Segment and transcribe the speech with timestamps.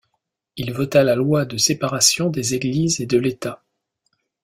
[0.55, 3.61] Il vota la loi de séparation des églises et de l'État.